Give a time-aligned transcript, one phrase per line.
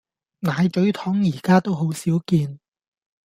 [0.39, 2.59] 奶咀糖而家都好少見